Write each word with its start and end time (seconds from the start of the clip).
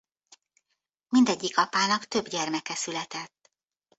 Mindegyik 1.09 1.57
apának 1.57 2.05
több 2.05 2.27
gyermeke 2.27 2.75
született. 2.75 3.51